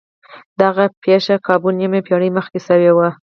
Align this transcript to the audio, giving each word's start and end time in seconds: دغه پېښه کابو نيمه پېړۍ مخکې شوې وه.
دغه 0.61 0.85
پېښه 1.03 1.35
کابو 1.47 1.69
نيمه 1.79 1.99
پېړۍ 2.07 2.29
مخکې 2.37 2.59
شوې 2.67 2.91
وه. 2.97 3.09